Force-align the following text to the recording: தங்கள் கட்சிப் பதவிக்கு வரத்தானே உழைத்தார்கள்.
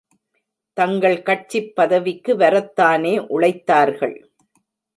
தங்கள் 0.77 1.21
கட்சிப் 1.21 1.75
பதவிக்கு 1.75 2.35
வரத்தானே 2.35 3.17
உழைத்தார்கள். 3.19 4.17